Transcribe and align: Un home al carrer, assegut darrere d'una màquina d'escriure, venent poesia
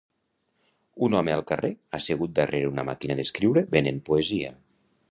Un 1.07 1.17
home 1.19 1.35
al 1.35 1.43
carrer, 1.51 1.71
assegut 1.99 2.35
darrere 2.41 2.65
d'una 2.73 2.87
màquina 2.91 3.21
d'escriure, 3.21 3.67
venent 3.79 4.03
poesia 4.11 4.57